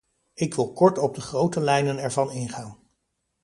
[0.33, 2.77] Ik wil kort op de grote lijnen ervan ingaan.